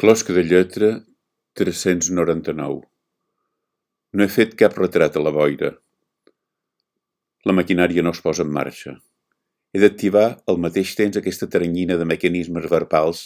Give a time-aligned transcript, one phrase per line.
[0.00, 0.86] Closca de lletra
[1.60, 2.78] tres-cents noranta-nou.
[4.16, 5.68] No he fet cap retrat a la boira.
[7.44, 8.94] La maquinària no es posa en marxa.
[9.76, 13.20] He d'activar al mateix temps aquesta teranyina de mecanismes verbals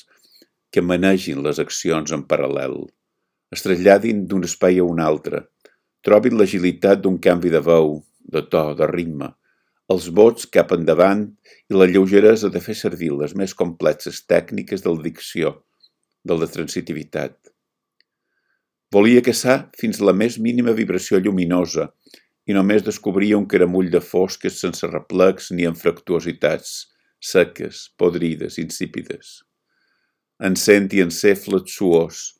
[0.74, 2.74] que manegin les accions en paral·lel,
[3.54, 5.44] es traslladin d'un espai a un altre,
[6.02, 8.00] trobin l'agilitat d'un canvi de veu,
[8.34, 9.28] de to, de ritme,
[9.94, 11.22] els vots cap endavant
[11.70, 15.54] i la lleugeresa de fer servir les més complexes tècniques de la dicció,
[16.24, 17.36] de la transitivitat.
[18.94, 21.88] Volia caçar fins la més mínima vibració lluminosa
[22.46, 26.74] i només descobria un caramull de fosques sense replecs ni fractuositats,
[27.20, 29.42] seques, podrides, insípides.
[30.40, 32.34] Encent i enceflet suós,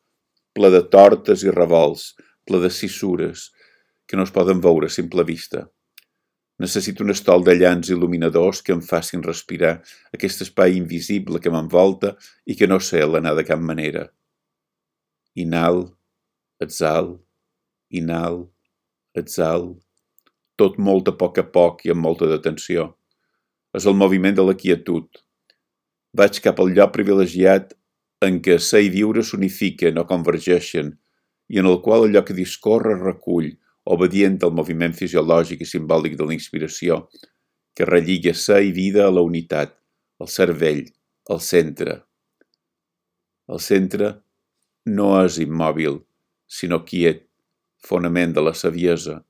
[0.55, 2.15] ple de tortes i revolts,
[2.47, 3.51] ple de cissures,
[4.07, 5.65] que no es poden veure a simple vista.
[6.63, 9.73] Necessito un estol de llans il·luminadors que em facin respirar
[10.15, 12.15] aquest espai invisible que m'envolta
[12.47, 14.05] i que no sé l'anar de cap manera.
[15.35, 15.83] Inhal,
[16.63, 17.17] exhal,
[17.91, 18.45] inhal,
[19.19, 19.73] exhal,
[20.55, 22.93] tot molt a poc a poc i amb molta detenció.
[23.75, 25.09] És el moviment de la quietud.
[26.15, 27.75] Vaig cap al lloc privilegiat
[28.23, 30.95] en què ser i viure s'unifiquen o convergeixen
[31.51, 33.51] i en el qual allò que discorre recull,
[33.85, 37.05] obedient al moviment fisiològic i simbòlic de la inspiració,
[37.75, 39.75] que relliga sa i vida a la unitat,
[40.21, 40.85] al cervell,
[41.29, 41.99] al centre.
[43.51, 44.11] El centre
[44.89, 46.01] no és immòbil,
[46.49, 47.27] sinó quiet,
[47.85, 49.21] fonament de la saviesa.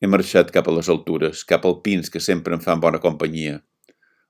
[0.00, 3.60] He marxat cap a les altures, cap al pins que sempre em fan bona companyia.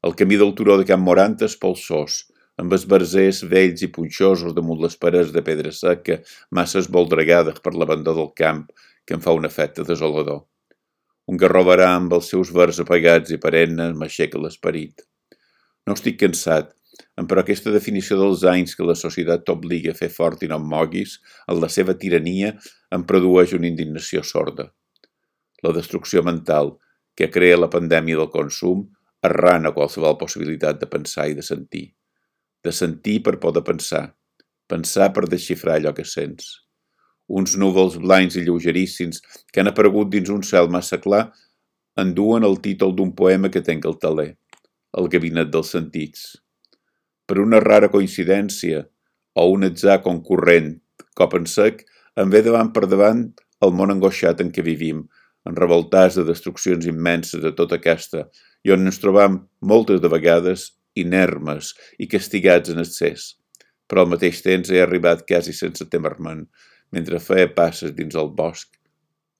[0.04, 2.24] El camí del turó de Can Morant és polsós,
[2.62, 6.20] amb esbarzers vells i punxosos damunt les parets de pedra seca,
[6.54, 8.68] massa esboldregades per l'abandó del camp,
[9.04, 10.44] que em fa un efecte desolador.
[11.30, 15.02] Un garrobarà amb els seus vers apagats i perennes m'aixeca l'esperit.
[15.88, 16.70] No estic cansat,
[17.30, 20.70] però aquesta definició dels anys que la societat t'obliga a fer fort i no em
[20.70, 21.18] moguis,
[21.50, 22.54] en la seva tirania,
[22.94, 24.70] em produeix una indignació sorda.
[25.64, 26.76] La destrucció mental
[27.18, 28.86] que crea la pandèmia del consum
[29.24, 31.86] arrana qualsevol possibilitat de pensar i de sentir
[32.64, 34.04] de sentir per poder pensar,
[34.68, 36.60] pensar per desxifrar allò que sents.
[37.28, 39.20] Uns núvols blancs i lleugeríssims
[39.52, 41.26] que han aparegut dins un cel massa clar
[42.00, 44.34] enduen el títol d'un poema que tenc al taler,
[44.94, 46.36] El gabinet dels sentits.
[47.26, 48.84] Per una rara coincidència
[49.34, 50.68] o un atzar concurrent,
[51.18, 51.82] cop en sec,
[52.14, 53.24] em ve davant per davant
[53.66, 55.00] el món angoixat en què vivim,
[55.48, 58.28] en revoltats de destruccions immenses de tota aquesta,
[58.62, 60.68] i on ens trobam moltes de vegades
[60.98, 63.34] inermes i castigats en excés,
[63.88, 66.44] però al mateix temps he arribat quasi sense temer-me'n,
[66.94, 68.70] mentre feia passes dins el bosc,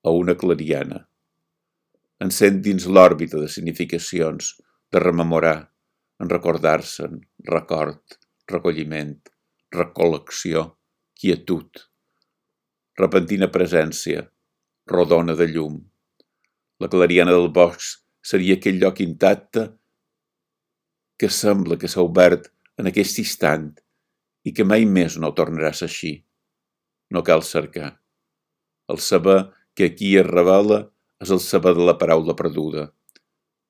[0.04, 1.04] a una clariana.
[2.24, 4.54] Encén dins l'òrbita de significacions,
[4.92, 5.70] de rememorar,
[6.20, 7.18] en recordar-se'n,
[7.50, 8.18] record,
[8.50, 9.16] recolliment,
[9.74, 10.68] recol·lecció,
[11.18, 11.82] quietud,
[13.00, 14.22] repentina presència,
[14.90, 15.80] rodona de llum.
[16.78, 19.66] La clariana del bosc seria aquell lloc intacte
[21.18, 23.70] que sembla que s'ha obert en aquest instant
[24.44, 26.14] i que mai més no tornarà a ser així.
[27.10, 27.94] No cal cercar.
[28.90, 29.38] El saber
[29.74, 30.84] que aquí es revela
[31.22, 32.88] és el saber de la paraula perduda.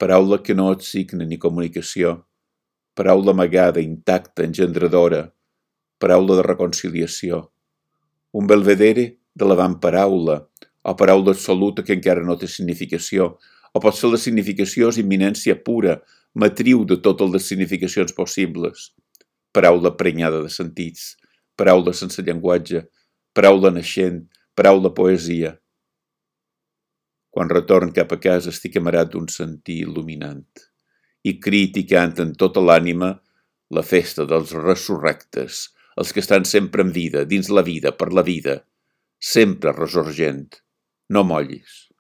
[0.01, 2.17] Paraula que no és signe ni comunicació.
[2.99, 5.29] Paraula amagada, intacta, engendradora.
[6.03, 7.45] Paraula de reconciliació.
[8.35, 10.41] Un belvedere de l'avant-paraula,
[10.85, 13.37] o paraula absoluta que encara no té significació,
[13.75, 15.99] o pot ser la significació és imminència pura,
[16.35, 18.93] matriu de totes les significacions possibles.
[19.55, 21.15] Paraula prenyada de sentits,
[21.59, 22.85] paraula sense llenguatge,
[23.35, 24.23] paraula naixent,
[24.55, 25.57] paraula poesia.
[27.35, 30.47] Quan retorn cap a casa estic amarat d'un sentir il·luminant
[31.27, 33.11] i crit i cant en tota l'ànima
[33.75, 35.65] la festa dels resurrectes,
[35.99, 38.61] els que estan sempre en vida, dins la vida, per la vida,
[39.19, 40.61] sempre resorgent.
[41.11, 41.94] No mollis.